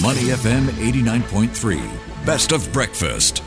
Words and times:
Money 0.00 0.32
FM 0.32 0.64
89.3. 0.80 2.24
Best 2.24 2.52
of 2.52 2.72
breakfast. 2.72 3.42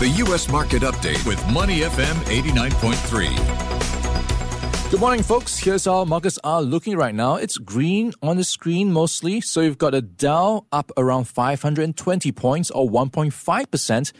The 0.00 0.08
U.S. 0.26 0.50
Market 0.50 0.82
Update 0.82 1.24
with 1.24 1.40
Money 1.52 1.82
FM 1.82 2.14
89.3. 2.24 4.90
Good 4.90 4.98
morning, 4.98 5.22
folks. 5.22 5.56
Here's 5.56 5.84
how 5.84 6.04
markets 6.04 6.36
are 6.42 6.60
looking 6.60 6.96
right 6.96 7.14
now. 7.14 7.36
It's 7.36 7.58
green 7.58 8.12
on 8.22 8.36
the 8.36 8.44
screen 8.44 8.92
mostly. 8.92 9.40
So 9.40 9.60
you've 9.60 9.78
got 9.78 9.94
a 9.94 10.02
Dow 10.02 10.66
up 10.72 10.90
around 10.96 11.28
520 11.28 12.32
points 12.32 12.72
or 12.72 12.90
1.5% 12.90 14.12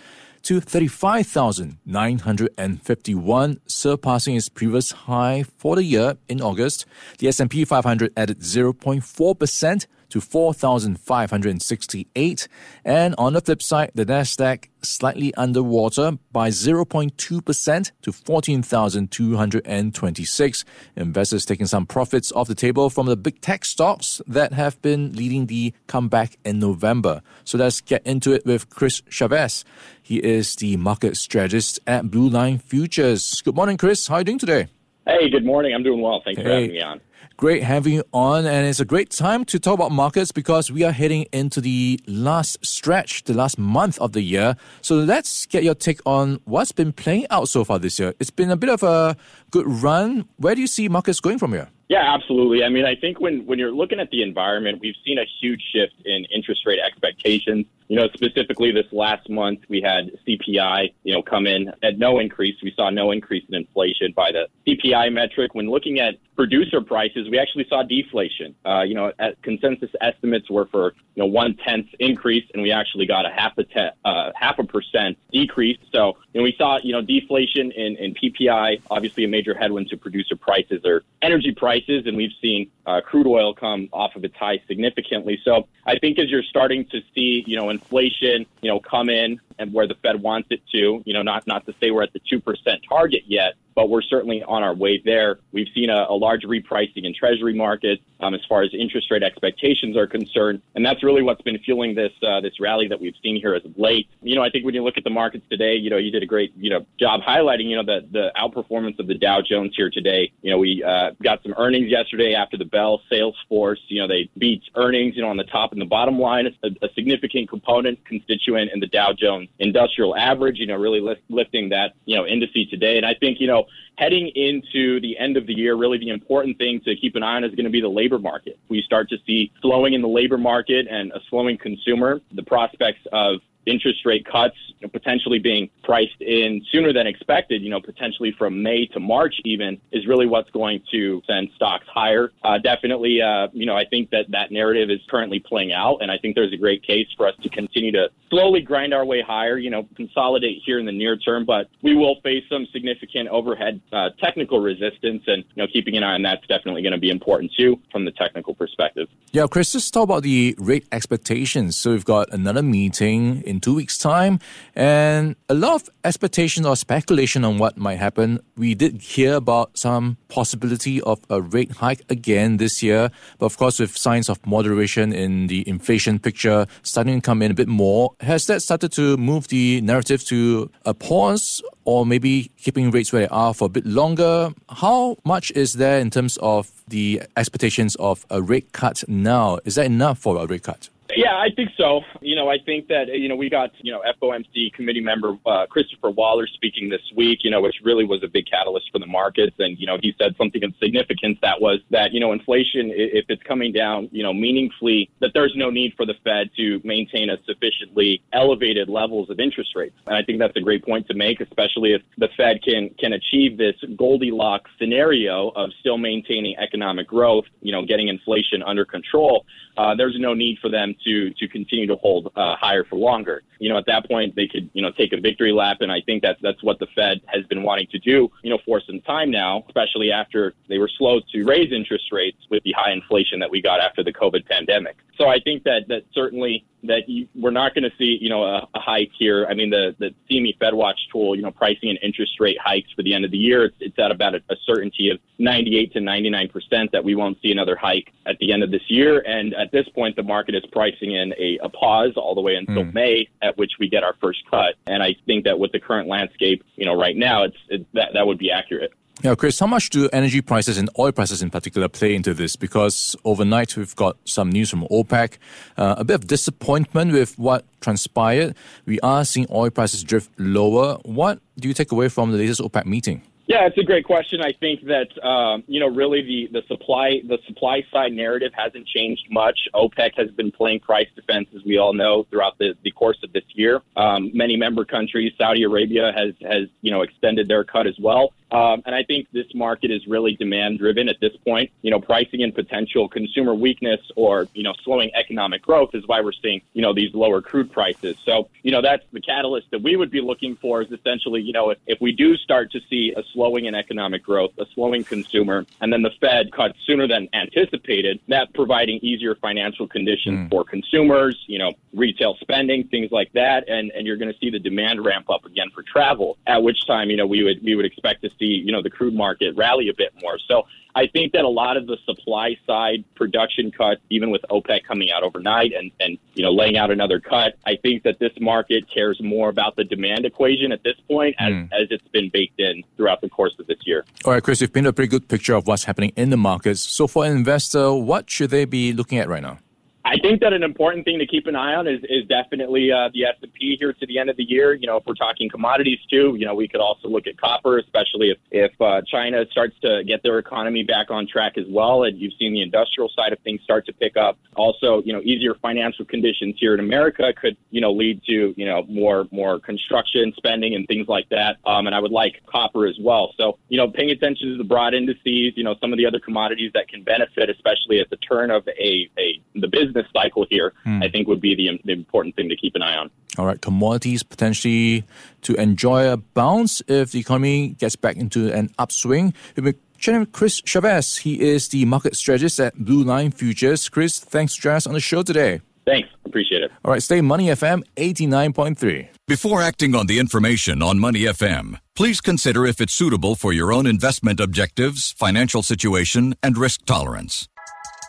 to 0.47 0.61
35,951, 0.61 3.61
surpassing 3.67 4.37
its 4.37 4.49
previous 4.49 4.93
high 4.93 5.43
for 5.43 5.75
the 5.75 5.83
year 5.83 6.17
in 6.29 6.41
August. 6.41 6.87
The 7.19 7.27
S&P 7.27 7.65
500 7.65 8.13
added 8.17 8.39
0.4% 8.39 9.87
to 10.11 10.21
4,568. 10.21 12.49
And 12.85 13.15
on 13.17 13.33
the 13.33 13.41
flip 13.41 13.63
side, 13.63 13.91
the 13.95 14.05
Nasdaq 14.07 14.69
slightly 14.83 15.35
underwater 15.35 16.19
by 16.33 16.51
0.2% 16.51 17.91
to 18.03 18.13
14,226. 18.13 20.65
Investors 20.97 21.45
taking 21.45 21.67
some 21.67 21.87
profits 21.87 22.33
off 22.33 22.49
the 22.49 22.55
table 22.55 22.89
from 22.91 23.07
the 23.07 23.17
big 23.17 23.41
tech 23.41 23.65
stocks 23.65 24.21
that 24.27 24.53
have 24.53 24.81
been 24.83 25.13
leading 25.13 25.47
the 25.47 25.73
comeback 25.87 26.37
in 26.45 26.59
November. 26.59 27.23
So 27.45 27.57
let's 27.59 27.81
get 27.81 28.05
into 28.07 28.33
it 28.33 28.45
with 28.47 28.71
Chris 28.71 29.03
Chavez. 29.09 29.65
He 30.03 30.19
is 30.19 30.57
the 30.57 30.77
market 30.77 31.17
strategist 31.17 31.81
at 31.87 32.11
Blue 32.11 32.29
Line 32.29 32.59
Futures. 32.59 33.41
Good 33.43 33.57
morning, 33.57 33.77
Chris. 33.77 34.07
How 34.07 34.17
are 34.17 34.21
you 34.21 34.25
doing 34.25 34.39
today? 34.39 34.69
Hey, 35.09 35.31
good 35.31 35.45
morning. 35.45 35.73
I'm 35.73 35.85
doing 35.85 36.01
well. 36.01 36.21
Thanks 36.25 36.39
hey. 36.39 36.45
for 36.45 36.51
having 36.51 36.71
me 36.73 36.83
on. 36.83 37.01
Great 37.37 37.63
having 37.63 37.93
you 37.93 38.05
on, 38.13 38.45
and 38.45 38.67
it's 38.67 38.81
a 38.81 38.85
great 38.85 39.11
time 39.11 39.45
to 39.45 39.61
talk 39.61 39.75
about 39.75 39.93
markets 39.93 40.33
because 40.33 40.73
we 40.73 40.83
are 40.83 40.91
heading 40.91 41.27
into 41.33 41.61
the 41.61 42.01
last 42.09 42.59
stretch, 42.67 43.23
the 43.23 43.35
last 43.35 43.57
month 43.57 44.01
of 44.01 44.15
the 44.15 44.23
year. 44.23 44.57
So 44.81 44.97
let's 44.97 45.47
get 45.47 45.63
your 45.63 45.77
take 45.77 46.01
on 46.07 46.41
what's 46.45 46.73
been 46.73 46.93
playing 46.93 47.27
out 47.31 47.49
so 47.49 47.63
far 47.63 47.79
this 47.79 48.01
year. 48.01 48.15
It's 48.19 48.31
been 48.31 48.51
a 48.51 48.57
bit 48.57 48.69
of 48.69 48.83
a 48.83 49.17
good 49.53 49.69
run. 49.69 50.29
Where 50.39 50.57
do 50.57 50.61
you 50.61 50.67
see 50.67 50.89
markets 50.89 51.21
going 51.21 51.39
from 51.39 51.53
here? 51.53 51.69
Yeah, 51.89 52.15
absolutely. 52.15 52.65
I 52.65 52.69
mean, 52.69 52.85
I 52.85 52.97
think 52.97 53.21
when, 53.21 53.47
when 53.47 53.61
you're 53.61 53.73
looking 53.73 54.01
at 54.01 54.11
the 54.11 54.23
environment, 54.23 54.81
we've 54.81 54.97
seen 55.05 55.19
a 55.19 55.27
huge 55.41 55.63
shift 55.73 55.95
in 56.05 56.25
interest 56.35 56.67
rate 56.67 56.81
expectations. 56.81 57.67
You 57.89 57.97
know, 57.97 58.09
specifically 58.15 58.73
this 58.73 58.87
last 58.91 59.31
month, 59.31 59.61
we 59.69 59.81
had 59.81 60.11
CPI, 60.27 60.93
you 61.05 61.15
know, 61.15 61.23
come 61.23 61.47
in 61.47 61.73
at 61.85 61.99
no 61.99 62.19
increase. 62.19 62.57
We 62.61 62.73
saw 62.77 62.91
no 62.91 63.13
increase 63.13 63.45
in 63.49 63.55
inflation 63.55 64.13
by 64.17 64.33
the 64.33 64.49
CPI 64.67 65.13
metric. 65.13 65.55
When 65.55 65.71
looking 65.71 66.01
at 66.01 66.17
producer 66.35 66.81
prices, 66.81 67.29
we 67.31 67.39
actually 67.39 67.67
saw 67.69 67.85
deflation. 67.85 68.57
Uh, 68.65 68.83
you 68.83 68.95
know, 68.95 69.13
consensus 69.43 69.91
estimates 70.01 70.51
were 70.51 70.67
for, 70.67 70.95
you 71.15 71.23
know, 71.23 71.27
one 71.27 71.57
tenth 71.65 71.87
increase, 72.01 72.45
and 72.55 72.63
we 72.65 72.73
actually 72.73 73.07
got 73.07 73.25
a 73.25 73.31
half 73.31 73.57
a 73.59 73.63
te- 73.63 73.91
uh, 74.05 74.33
half 74.35 74.59
a 74.59 74.65
percent 74.65 75.17
decrease. 75.31 75.79
So, 75.93 76.17
know, 76.37 76.43
we 76.43 76.55
saw, 76.57 76.79
you 76.83 76.93
know, 76.93 77.01
deflation 77.01 77.73
in, 77.73 77.97
in 77.97 78.15
PPI, 78.15 78.83
obviously 78.91 79.25
a 79.25 79.29
major 79.29 79.55
headwind 79.55 79.89
to 79.89 79.97
producer 79.97 80.37
prices 80.37 80.83
or 80.85 81.03
energy 81.23 81.53
prices, 81.53 82.07
and 82.07 82.17
we've 82.17 82.33
seen 82.43 82.71
uh, 82.87 83.01
crude 83.01 83.27
oil 83.27 83.55
come 83.55 83.89
off 83.93 84.17
of 84.17 84.25
its 84.25 84.37
high 84.37 84.61
significantly. 84.67 85.41
So 85.45 85.69
I 85.87 85.99
think 85.99 86.19
as 86.19 86.31
you're 86.31 86.43
starting 86.43 86.85
to 86.87 87.01
see, 87.15 87.45
you 87.47 87.57
know, 87.57 87.71
inflation, 87.71 88.47
you 88.61 88.71
know, 88.71 88.81
come 88.81 89.09
in 89.09 89.41
and 89.59 89.73
where 89.73 89.87
the 89.87 89.95
Fed 90.03 90.21
wants 90.23 90.49
it 90.51 90.61
to, 90.73 91.03
you 91.05 91.15
know, 91.15 91.23
not 91.23 91.47
not 91.47 91.67
to 91.67 91.75
say 91.81 91.91
we're 91.91 92.03
at 92.03 92.13
the 92.13 92.21
two 92.29 92.41
percent 92.41 92.83
target 92.89 93.25
yet, 93.27 93.55
but 93.77 93.91
we're 93.91 94.03
certainly 94.03 94.43
on 94.43 94.63
our 94.63 94.75
way 94.75 95.01
there. 95.05 95.39
We've 95.53 95.69
seen 95.75 95.91
a, 95.91 96.07
a 96.09 96.15
large 96.17 96.43
repricing 96.43 97.05
in 97.05 97.15
Treasury 97.15 97.55
markets 97.55 98.03
um, 98.21 98.35
as 98.35 98.41
far 98.49 98.63
as 98.63 98.71
interest 98.73 99.11
rate 99.11 99.23
expectations 99.23 99.97
are 99.97 100.07
concerned, 100.07 100.63
and 100.75 100.85
that's 100.85 101.05
really 101.05 101.23
what's 101.23 101.43
been 101.43 101.59
fueling 101.59 101.95
this 101.95 102.13
uh, 102.27 102.41
this 102.41 102.59
rally 102.59 102.89
that 102.89 103.01
we've 103.01 103.15
seen 103.23 103.37
here 103.37 103.55
as 103.55 103.65
of 103.65 103.79
late. 103.79 104.09
You 104.23 104.35
know, 104.35 104.43
I 104.43 104.51
think 104.51 104.65
when 104.65 104.75
you 104.75 104.83
look 104.83 104.97
at 104.97 105.05
the 105.05 105.11
markets 105.11 105.45
today, 105.51 105.75
you 105.75 105.91
know, 105.91 105.99
you 105.99 106.11
did 106.11 106.23
a 106.23 106.27
great 106.27 106.53
you 106.57 106.71
know 106.71 106.87
job 106.99 107.21
highlighting 107.21 107.69
you 107.69 107.77
know 107.77 107.85
the 107.85 108.07
the 108.11 108.33
outperformance 108.37 108.99
of 108.99 109.07
the 109.07 109.15
Dow 109.15 109.43
Jones 109.43 109.75
here 109.77 109.91
today. 109.91 110.33
You 110.41 110.51
know, 110.51 110.59
we 110.59 110.83
uh, 110.83 111.11
got 111.23 111.43
some 111.43 111.55
earnings 111.59 111.89
yesterday 111.89 112.35
after 112.35 112.57
the 112.57 112.65
bell. 112.65 113.03
Salesforce, 113.13 113.77
you 113.89 114.01
know, 114.01 114.09
they 114.09 114.31
beat 114.39 114.63
earnings, 114.75 115.17
you 115.17 115.23
know, 115.23 115.29
on 115.29 115.37
the 115.37 115.45
top 115.45 115.73
and 115.73 115.81
the 115.81 115.87
bottom 115.87 116.19
line, 116.19 116.47
a, 116.47 116.69
a 116.83 116.89
significant 116.95 117.51
component 117.51 118.03
constituent 118.07 118.71
in 118.73 118.81
the 118.81 118.87
Dow 118.87 119.13
Jones 119.13 119.46
Industrial 119.59 120.17
Average. 120.17 120.59
You 120.59 120.67
know, 120.67 120.77
really 120.77 121.01
lift, 121.01 121.23
lifting 121.29 121.69
that 121.71 121.95
you 122.05 122.17
know 122.17 122.25
indice 122.25 122.69
today, 122.71 122.97
and 122.97 123.07
I 123.07 123.15
think 123.15 123.41
you 123.41 123.47
know 123.47 123.67
heading 123.97 124.29
into 124.35 125.01
the 125.01 125.19
end 125.19 125.37
of 125.37 125.47
the 125.47 125.55
year, 125.55 125.75
really 125.75 125.99
the 125.99 126.11
important 126.11 126.59
thing 126.59 126.81
to 126.85 126.95
keep 126.97 127.17
an 127.17 127.23
eye 127.23 127.37
on 127.37 127.45
is 127.45 127.55
going 127.55 127.65
to 127.65 127.71
be 127.71 127.81
the 127.81 127.89
labor 127.89 128.19
market. 128.19 128.59
We 128.69 128.83
start 128.83 129.09
to 129.11 129.17
see 129.27 129.53
slowing 129.63 129.95
in 129.95 130.03
the 130.03 130.09
labor 130.09 130.39
market 130.39 130.87
and 130.89 131.13
a 131.13 131.21
slowing 131.31 131.59
consumer. 131.59 132.21
The 132.33 132.43
prospects 132.43 133.01
of 133.13 133.41
interest 133.67 134.05
rate 134.05 134.25
cuts 134.25 134.57
you 134.79 134.87
know, 134.87 134.91
potentially 134.91 135.39
being 135.39 135.69
priced 135.85 136.21
in 136.21 136.65
sooner 136.71 136.93
than 136.93 137.07
expected, 137.07 137.63
you 137.63 137.71
know, 137.71 137.81
potentially 137.81 138.35
from 138.39 138.63
May 138.63 138.87
to 138.87 139.01
March 139.01 139.35
even, 139.45 139.81
is 139.93 140.07
really 140.07 140.27
what's 140.27 140.51
going 140.51 140.83
to 140.93 141.23
send 141.27 141.49
stocks 141.57 141.87
higher. 141.93 142.33
Uh, 142.45 142.59
definitely, 142.59 143.21
uh, 143.23 143.49
you 143.53 143.67
know, 143.67 143.77
I 143.77 143.85
think 143.85 144.11
that 144.11 144.31
that 144.31 144.51
narrative 144.51 144.91
is 144.91 145.01
currently 145.09 145.41
playing 145.41 145.73
out, 145.73 145.99
and 146.01 146.11
I 146.11 146.19
think 146.19 146.35
there's 146.35 146.53
a 146.53 146.57
great 146.57 146.83
case 146.83 147.07
for 147.17 147.27
us 147.27 147.35
to 147.43 147.49
continue 147.49 147.93
to 147.93 148.09
slowly 148.29 148.61
grind 148.61 148.93
our 148.93 149.05
way 149.05 149.23
higher, 149.23 149.57
you 149.57 149.71
know, 149.71 149.89
consolidate 149.97 150.63
here 150.65 150.79
in 150.79 150.87
the 150.87 150.93
near 150.93 151.17
term, 151.17 151.45
but 151.45 151.69
we 151.83 151.95
will 151.95 152.21
face 152.23 152.45
some 152.51 152.67
significant 152.73 153.29
overhead 153.29 153.81
uh, 153.93 154.11
technical 154.21 154.61
resistance, 154.61 155.23
and, 155.27 155.45
you 155.55 155.63
know, 155.63 155.67
keeping 155.73 155.97
an 155.97 156.03
eye 156.03 156.15
on 156.15 156.23
that's 156.23 156.47
definitely 156.47 156.83
going 156.83 156.93
to 156.93 156.99
be 156.99 157.11
important 157.11 157.53
too 157.57 157.81
from 157.91 158.05
the 158.05 158.13
technical 158.13 158.55
perspective. 158.55 159.09
Yeah, 159.33 159.47
Chris, 159.51 159.75
let's 159.75 159.91
talk 159.91 160.05
about 160.05 160.23
the 160.23 160.55
rate 160.59 160.87
expectations. 160.93 161.77
So 161.77 161.93
we've 161.93 162.05
got 162.05 162.33
another 162.33 162.63
meeting 162.63 163.43
in 163.43 163.56
two 163.61 163.75
weeks' 163.75 163.99
time, 163.99 164.39
and 164.75 165.37
a 165.49 165.55
lot 165.55 165.75
of 165.75 165.91
expectation 166.05 166.65
or 166.65 166.77
speculation 166.77 167.45
on 167.45 167.59
what 167.59 167.77
might 167.77 167.99
happen. 167.99 168.41
We 168.57 168.75
did 168.75 169.01
hear 169.03 169.35
about 169.35 169.77
some 169.77 170.17
possibility 170.29 171.01
of 171.03 171.21
a 171.31 171.41
rate 171.41 171.73
hike 171.73 172.03
again 172.09 172.57
this 172.57 172.83
year, 172.83 173.11
but 173.39 173.47
of 173.47 173.57
course, 173.57 173.79
with 173.79 173.97
signs 173.97 174.29
of 174.29 174.45
moderation 174.47 175.13
in 175.13 175.47
the 175.47 175.69
inflation 175.69 176.19
picture 176.19 176.67
starting 176.83 177.21
to 177.21 177.25
come 177.25 177.43
in 177.43 177.51
a 177.51 177.55
bit 177.55 177.69
more, 177.69 178.13
has 178.21 178.47
that 178.47 178.63
started 178.63 178.93
to 178.93 179.17
move 179.17 179.49
the 179.49 179.81
narrative 179.81 180.25
to 180.25 180.71
a 180.85 180.95
pause 180.95 181.63
or 181.85 182.05
maybe 182.05 182.51
keeping 182.59 182.91
rates 182.91 183.13
where 183.13 183.23
they 183.23 183.29
are 183.29 183.55
for 183.55 183.67
a 183.67 183.69
bit 183.69 183.87
longer? 183.87 184.51
How 184.69 185.17
much 185.25 185.51
is 185.53 185.75
there 185.75 185.99
in 185.99 186.11
terms 186.11 186.37
of 186.39 186.71
the 186.89 187.23
expectations 187.37 187.95
of 187.97 188.27
a 188.31 188.43
rate 188.43 188.73
cut 188.73 189.05
now? 189.09 189.59
Is 189.65 189.77
that 189.77 189.87
enough 189.87 190.19
for 190.19 190.37
a 190.37 190.47
rate 190.47 190.65
cut? 190.65 190.89
Yeah, 191.17 191.35
I 191.35 191.49
think 191.57 191.71
so. 191.79 192.03
You 192.21 192.37
know, 192.37 192.51
I 192.51 192.59
think 192.59 192.89
that 192.89 193.09
you 193.09 193.29
know 193.29 193.37
we 193.37 193.49
got 193.49 193.71
you 193.81 193.91
know 193.91 194.03
FOMC 194.23 194.73
committee 194.75 195.01
member 195.01 195.37
uh, 195.47 195.65
Christopher 195.67 196.11
Waller 196.11 196.47
speaking 196.47 196.91
this 196.91 197.01
week. 197.17 197.41
You 197.43 197.51
know, 197.51 197.63
which 197.63 197.77
really 197.83 198.05
was 198.05 198.23
a 198.23 198.29
big 198.29 198.45
catalyst 198.47 198.91
for 198.93 198.99
the 198.99 199.07
markets, 199.07 199.57
and 199.59 199.79
you 199.79 199.87
know 199.87 199.97
he 200.03 200.15
said 200.21 200.35
something 200.37 200.63
of 200.63 200.75
significance 200.79 201.39
that 201.41 201.59
was 201.61 201.81
that 201.91 202.13
you 202.13 202.21
know 202.21 202.33
inflation, 202.33 202.93
if 202.95 203.25
it's 203.31 203.43
coming 203.45 203.73
down, 203.73 204.11
you 204.13 204.23
know 204.23 204.35
meaningfully, 204.35 205.09
that 205.21 205.31
there's 205.33 205.55
no 205.57 205.71
need 205.71 205.95
for 205.97 206.05
the 206.05 206.15
Fed 206.23 206.51
to 206.57 206.83
maintain 206.85 207.31
a 207.31 207.39
sufficiently 207.47 208.23
elevated 208.35 208.91
levels 208.91 209.31
of 209.31 209.41
interest 209.41 209.71
rates. 209.75 209.97
And 210.07 210.17
I 210.17 210.23
think 210.23 210.39
that's 210.39 210.57
a 210.57 210.61
great 210.61 210.85
point 210.85 211.09
to 211.09 211.15
make, 211.15 211.41
especially 211.41 211.93
if 211.93 212.03
the 212.19 212.29
Fed 212.37 212.63
can 212.63 212.91
can 212.99 213.15
achieve 213.15 213.57
this 213.57 213.77
Goldilocks 213.97 214.71
scenario 214.79 215.49
of 215.57 215.71
still 215.81 215.97
maintaining 215.97 216.57
economic 216.59 217.09
growth, 217.09 217.47
you 217.63 217.73
know, 217.73 217.87
getting 217.87 218.09
inflation 218.09 218.63
under 218.63 218.85
control. 218.85 219.47
Uh, 219.79 219.95
there's 219.95 220.17
no 220.19 220.35
need 220.35 220.59
for 220.61 220.71
them 220.71 220.95
to 221.07 221.31
to 221.31 221.49
continue 221.49 221.87
to 221.87 221.97
hold 221.97 222.33
uh, 222.37 222.57
higher 222.57 222.85
for 222.85 222.97
longer. 222.97 223.43
You 223.59 223.71
know, 223.71 223.79
at 223.79 223.87
that 223.87 224.07
point 224.07 224.37
they 224.37 224.47
could 224.47 224.69
you 224.75 224.83
know 224.83 224.91
take 224.91 225.13
a 225.13 225.21
victory 225.21 225.53
lap, 225.53 225.79
and 225.81 225.91
I 225.91 226.01
think 226.03 226.23
that's 226.23 226.41
that's 226.43 226.63
what 226.63 226.79
the 226.79 226.87
Fed 226.95 227.21
has 227.27 227.45
been 227.47 227.63
wanting 227.63 227.87
to 227.93 227.99
do. 227.99 228.31
You 228.43 228.51
know, 228.51 228.59
for 228.67 228.81
some 228.87 229.01
time 229.01 229.31
now, 229.31 229.65
especially 229.67 230.13
after 230.13 230.55
they 230.69 230.79
were 230.79 230.91
slow 230.99 231.21
to 231.33 231.45
raise 231.45 231.73
interest 231.73 232.13
rates 232.13 232.39
with 232.51 232.63
the 232.65 232.73
high 232.73 232.93
inflation 232.93 233.39
that 233.41 233.51
we 233.51 233.63
got 233.63 233.81
after 233.81 234.03
the 234.03 234.13
COVID 234.13 234.47
pandemic. 234.47 234.97
So 235.17 235.29
I 235.29 235.41
think 235.41 235.65
that 235.65 235.89
that 235.89 236.03
certainly 236.13 236.65
that 236.85 237.09
you, 237.09 237.27
we're 237.35 237.51
not 237.51 237.75
going 237.75 237.85
to 237.85 237.97
see, 237.99 238.19
you 238.21 238.29
know, 238.29 238.45
a, 238.45 238.69
a, 238.75 238.81
hike 238.81 239.11
here. 239.19 239.47
I 239.49 239.55
mean, 239.55 239.71
the 239.71 239.95
the 239.99 240.15
CME 240.31 240.59
FedWatch 240.59 241.11
tool, 241.13 241.35
you 241.35 241.43
know, 241.43 241.51
pricing 241.51 241.91
and 241.91 241.99
interest 242.03 242.39
rate 242.41 242.59
hikes 242.63 242.91
for 242.93 243.03
the 243.03 243.15
end 243.15 243.25
of 243.25 243.31
the 243.31 243.39
year, 243.39 243.65
it's, 243.65 243.77
it's 243.81 243.99
at 243.99 244.11
about 244.11 244.35
a, 244.35 244.43
a 244.51 244.57
certainty 244.65 245.11
of 245.11 245.19
98 245.39 245.93
to 245.95 246.01
99 246.01 246.49
percent 246.49 246.93
that 246.93 247.05
we 247.05 247.15
won't 247.15 247.41
see 247.43 247.51
another 247.51 247.77
hike 247.77 248.13
at 248.27 248.39
the 248.39 248.53
end 248.53 248.63
of 248.63 248.71
this 248.71 248.83
year. 248.89 249.23
And 249.27 249.55
at 249.55 249.73
this 249.73 249.89
point, 249.89 250.17
the 250.17 250.23
market 250.23 250.55
is 250.55 250.65
pricing 250.73 251.13
in 251.13 251.33
a, 251.39 251.59
a 251.63 251.69
pause 251.69 252.13
all 252.17 252.35
the 252.35 252.41
way 252.41 252.57
until 252.57 252.85
mm. 252.85 252.95
May, 252.95 253.29
at 253.43 253.57
which 253.57 253.73
we 253.79 253.89
get 253.89 254.05
our 254.05 254.15
first 254.21 254.41
cut. 254.51 254.75
And 254.87 255.03
I 255.03 255.17
think 255.27 255.45
that 255.45 255.59
with 255.59 255.73
the 255.73 255.81
current 255.81 256.09
landscape, 256.09 256.65
you 256.77 256.85
know, 256.85 256.95
right 256.95 257.17
now, 257.17 257.45
it's 257.45 257.57
it, 257.69 257.87
that 257.95 258.11
that 258.15 258.27
would 258.27 258.39
be 258.39 258.51
accurate. 258.51 258.93
Yeah, 259.23 259.35
Chris, 259.35 259.59
how 259.59 259.67
much 259.67 259.89
do 259.89 260.11
energy 260.13 260.43
prices 260.43 260.77
and 260.77 260.91
oil 260.99 261.11
prices 261.11 261.41
in 261.41 261.49
particular 261.49 261.89
play 261.89 262.15
into 262.15 262.35
this? 262.35 262.55
Because 262.55 263.17
overnight 263.25 263.75
we've 263.75 263.97
got 263.97 264.19
some 264.27 264.51
news 264.51 264.69
from 264.69 264.83
OPEC, 264.91 265.39
uh, 265.79 265.95
a 265.97 266.05
bit 266.05 266.15
of 266.15 266.27
disappointment 266.27 267.13
with 267.13 267.39
what 267.39 267.65
transpired. 267.81 268.55
We 268.85 269.01
are 269.01 269.25
seeing 269.25 269.47
oil 269.51 269.71
prices 269.71 270.05
drift 270.05 270.31
lower. 270.39 270.99
What 271.05 271.41
do 271.59 271.67
you 271.67 271.73
take 271.73 271.93
away 271.93 272.11
from 272.11 272.31
the 272.31 272.37
latest 272.37 272.61
OPEC 272.61 272.85
meeting? 272.85 273.23
Yeah, 273.47 273.67
it's 273.67 273.79
a 273.79 273.85
great 273.85 274.05
question. 274.05 274.41
I 274.43 274.53
think 274.59 274.85
that 274.87 275.25
um, 275.25 275.63
you 275.69 275.79
know 275.79 275.87
really 275.87 276.21
the, 276.21 276.61
the 276.61 276.67
supply 276.67 277.21
the 277.27 277.39
supply 277.47 277.85
side 277.93 278.13
narrative 278.13 278.51
hasn't 278.55 278.89
changed 278.89 279.29
much. 279.31 279.69
OPEC 279.73 280.17
has 280.17 280.33
been 280.33 280.51
playing 280.51 280.81
price 280.81 281.07
defense, 281.15 281.49
as 281.55 281.63
we 281.65 281.79
all 281.79 281.93
know, 281.93 282.27
throughout 282.29 282.59
the, 282.59 282.75
the 282.83 282.91
course 282.91 283.19
of 283.23 283.33
this 283.33 283.45
year. 283.55 283.83
Um, 283.97 284.33
many 284.35 284.57
member 284.57 284.85
countries, 284.85 285.33
Saudi 285.39 285.63
Arabia 285.63 286.13
has 286.17 286.35
has 286.43 286.69
you 286.83 286.91
know 286.91 287.03
extended 287.03 287.47
their 287.47 287.63
cut 287.63 287.87
as 287.87 287.97
well. 288.01 288.33
Um, 288.51 288.83
and 288.87 288.95
I 288.95 289.03
think 289.03 289.29
this 289.33 289.47
market 289.55 289.91
is 289.91 290.07
really 290.07 290.35
demand 290.35 290.79
driven 290.79 291.09
at 291.09 291.19
this 291.21 291.37
point. 291.45 291.71
You 291.83 291.91
know, 291.91 292.01
pricing 292.01 292.43
and 292.43 292.55
potential 292.55 293.09
consumer 293.09 293.55
weakness 293.55 294.01
or, 294.15 294.47
you 294.55 294.63
know, 294.63 294.73
slowing 294.85 295.11
economic 295.15 295.63
growth 295.63 295.91
is 295.95 296.07
why 296.07 296.21
we're 296.21 296.33
seeing, 296.33 296.63
you 296.73 296.83
know, 296.83 296.95
these 296.95 297.13
lower 297.15 297.43
crude 297.43 297.73
prices. 297.73 298.17
So, 298.25 298.49
you 298.63 298.71
know, 298.71 298.81
that's 298.81 299.05
the 299.13 299.21
catalyst 299.21 299.71
that 299.73 299.83
we 299.83 299.97
would 299.97 300.11
be 300.11 300.21
looking 300.21 300.57
for 300.57 300.83
is 300.83 300.93
essentially, 300.93 301.41
you 301.43 301.53
know, 301.53 301.71
if, 301.71 301.79
if 301.87 302.01
we 302.01 302.13
do 302.13 302.37
start 302.37 302.71
to 302.73 302.81
see 302.89 303.13
a 303.17 303.23
slowing 303.33 303.65
in 303.65 303.75
economic 303.75 304.23
growth, 304.23 304.53
a 304.59 304.67
slowing 304.75 305.03
consumer, 305.05 305.67
and 305.81 305.93
then 305.93 306.03
the 306.03 306.13
Fed 306.21 306.53
cuts 306.53 306.79
sooner 306.87 307.09
than 307.09 307.29
anticipated, 307.33 308.21
that 308.29 308.53
providing 308.55 308.99
easier 309.03 309.35
financial 309.35 309.89
conditions 309.89 310.39
mm. 310.39 310.51
for 310.51 310.65
consumers, 310.65 311.37
you 311.47 311.59
know, 311.59 311.73
retail 311.95 312.37
spending, 312.41 312.87
things 312.89 313.11
like 313.11 313.33
that. 313.33 313.69
And, 313.69 313.91
and 313.93 314.07
you're 314.07 314.17
going 314.17 314.33
to 314.33 314.39
see 314.39 314.51
the 314.51 314.59
demand 314.59 315.05
ramp 315.05 315.29
up 315.31 315.45
again 315.45 315.71
for 315.75 315.83
travel, 315.83 316.39
at 316.47 316.63
which 316.63 316.87
time, 316.87 317.11
you 317.11 317.17
know, 317.17 317.27
we 317.27 317.43
would, 317.43 317.63
we 317.63 317.75
would 317.75 317.87
expect 317.87 318.23
to 318.23 318.31
see, 318.39 318.63
you 318.65 318.73
know, 318.73 318.83
the 318.83 318.91
crude 318.91 319.15
market 319.15 319.57
rally 319.57 319.89
a 319.89 319.95
bit 319.95 320.13
more. 320.21 320.39
So 320.49 320.67
I 320.95 321.07
think 321.07 321.33
that 321.33 321.45
a 321.45 321.49
lot 321.49 321.77
of 321.77 321.87
the 321.87 321.99
supply 322.07 322.57
side 322.67 323.05
production 323.15 323.71
cuts, 323.71 324.01
even 324.09 324.31
with 324.31 324.43
OPEC 324.51 324.85
coming 324.85 325.11
out 325.11 325.23
overnight 325.23 325.75
and, 325.75 325.91
and, 326.01 326.17
you 326.35 326.43
know, 326.43 326.51
laying 326.51 326.79
out 326.79 326.91
another 326.91 327.21
cut, 327.21 327.59
I 327.67 327.77
think 327.77 328.03
that 328.05 328.19
this 328.19 328.33
market 328.41 328.85
cares 328.93 329.21
more 329.23 329.51
about 329.51 329.77
the 329.77 329.85
demand 329.85 330.25
equation 330.25 330.73
at 330.73 330.83
this 330.85 330.97
point 331.07 331.37
as, 331.39 331.53
mm. 331.53 331.69
as 331.73 331.89
it's 331.91 332.09
been 332.09 332.31
baked 332.31 332.61
in 332.61 332.83
throughout 332.97 333.21
the 333.21 333.29
course 333.29 333.55
of 333.59 333.67
this 333.67 333.79
year. 333.85 334.07
All 334.25 334.33
right, 334.33 334.43
Chris, 334.43 334.63
you've 334.63 334.73
painted 334.73 334.89
a 334.89 334.93
pretty 334.95 335.11
good 335.11 335.29
picture 335.29 335.55
of 335.55 335.67
what's 335.67 335.85
happening 335.85 336.13
in 336.17 336.31
the 336.31 336.39
markets. 336.39 336.81
So 336.81 337.07
for 337.07 337.27
an 337.27 337.33
investor, 337.37 337.93
what 337.93 338.31
should 338.31 338.49
they 338.49 338.65
be 338.65 338.95
looking 338.95 339.19
at 339.19 339.29
right 339.29 339.43
now? 339.43 339.59
I 340.07 340.19
think 340.19 340.41
that 340.43 340.53
an 340.53 340.63
important 340.63 341.05
thing 341.05 341.19
to 341.19 341.27
keep 341.27 341.49
an 341.49 341.57
eye 341.57 341.75
on 341.75 341.89
is, 341.89 341.99
is 342.05 342.25
definitely 342.29 342.93
uh, 342.93 343.09
the 343.13 343.25
S&P 343.25 343.77
here 343.77 343.93
to 343.93 344.07
the 344.07 344.21
end 344.21 344.31
of 344.31 344.37
the 344.37 344.45
year. 344.45 344.73
You 344.73 344.87
know, 344.87 344.99
if 344.99 345.05
we're 345.05 345.15
talking 345.15 345.49
commodities 345.49 345.99
too, 346.09 346.37
you 346.39 346.47
know, 346.47 346.55
we 346.55 346.69
could 346.69 346.81
also 346.81 347.09
look 347.09 347.27
at 347.27 347.37
copper, 347.37 347.79
especially 347.79 348.31
if, 348.31 348.39
if 348.53 348.81
uh, 348.81 349.03
China 349.11 349.45
starts 349.51 349.75
to 349.83 350.05
get 350.05 350.23
their 350.23 350.39
economy 350.39 350.85
back 350.85 351.11
on 351.11 351.27
track 351.27 351.59
as 351.59 351.65
well. 351.69 352.05
And 352.05 352.17
you've 352.21 352.35
seen 352.39 352.53
the 352.53 352.63
industrial 352.63 353.11
side 353.17 353.33
of 353.33 353.41
things 353.41 353.63
start 353.65 353.85
to 353.87 353.93
pick 353.93 354.17
up. 354.17 354.39
Also, 354.55 355.03
you 355.03 355.13
know, 355.13 355.21
easier 355.23 355.57
financial 355.61 356.05
conditions 356.05 356.55
here 356.61 356.75
in 356.75 356.79
America 356.79 357.33
could, 357.33 357.57
you 357.73 357.81
know, 357.81 357.91
lead 357.91 358.23
to, 358.27 358.55
you 358.57 358.65
know, 358.65 358.85
more, 358.89 359.27
more 359.33 359.59
construction 359.59 360.33
spending 360.37 360.77
and 360.77 360.87
things 360.87 361.09
like 361.09 361.29
that. 361.31 361.57
Um, 361.67 361.89
and 361.89 361.97
I 361.97 361.99
would 361.99 362.13
like 362.13 362.43
copper 362.47 362.87
as 362.87 362.97
well. 363.01 363.35
So, 363.37 363.59
you 363.71 363.77
know, 363.77 363.89
paying 363.89 364.11
attention 364.13 364.53
to 364.53 364.57
the 364.57 364.63
broad 364.63 364.95
indices, 364.95 365.55
you 365.57 365.65
know, 365.65 365.75
some 365.81 365.93
of 365.93 365.97
the 365.97 366.07
other 366.07 366.21
commodities 366.21 366.71
that 366.75 366.87
can 366.87 367.03
benefit, 367.03 367.51
especially 367.51 367.99
at 367.99 368.09
the 368.09 368.17
turn 368.19 368.53
of 368.53 368.69
a, 368.69 369.11
a 369.19 369.43
the 369.57 369.67
business 369.67 369.96
business 369.97 370.13
cycle 370.13 370.47
here, 370.49 370.73
hmm. 370.85 371.03
I 371.03 371.09
think 371.09 371.29
would 371.29 371.41
be 371.41 371.55
the, 371.55 371.81
the 371.85 371.93
important 371.93 372.37
thing 372.37 372.49
to 372.49 372.57
keep 372.57 372.75
an 372.75 372.83
eye 372.83 372.97
on. 372.97 373.11
All 373.39 373.47
right, 373.47 373.61
commodities 373.61 374.23
potentially 374.23 375.05
to 375.43 375.55
enjoy 375.55 376.11
a 376.11 376.17
bounce 376.17 376.83
if 376.89 377.13
the 377.13 377.21
economy 377.21 377.71
gets 377.79 377.97
back 377.97 378.17
into 378.17 378.53
an 378.53 378.71
upswing. 378.79 379.35
We've 379.55 379.65
been 379.65 379.75
channeling 379.99 380.27
Chris 380.27 380.63
Chavez, 380.65 381.19
he 381.19 381.41
is 381.41 381.69
the 381.69 381.85
market 381.85 382.17
strategist 382.17 382.61
at 382.61 382.75
Blue 382.77 383.03
Line 383.03 383.31
Futures. 383.31 383.89
Chris, 383.89 384.19
thanks 384.19 384.55
for 384.55 384.63
joining 384.63 384.77
us 384.77 384.87
on 384.87 384.95
the 384.95 385.01
show 385.01 385.23
today. 385.23 385.61
Thanks. 385.87 386.09
Appreciate 386.25 386.65
it. 386.65 386.73
All 386.85 386.91
right, 386.91 387.03
stay 387.03 387.21
Money 387.21 387.47
FM 387.47 387.85
89.3. 387.97 389.09
Before 389.29 389.63
acting 389.63 389.95
on 389.95 390.07
the 390.07 390.19
information 390.19 390.83
on 390.83 390.99
Money 390.99 391.21
FM, 391.21 391.79
please 391.95 392.21
consider 392.21 392.67
if 392.67 392.81
it's 392.81 392.93
suitable 392.93 393.37
for 393.37 393.53
your 393.53 393.73
own 393.73 393.87
investment 393.87 394.41
objectives, 394.41 395.13
financial 395.13 395.63
situation, 395.63 396.35
and 396.43 396.59
risk 396.59 396.85
tolerance. 396.87 397.49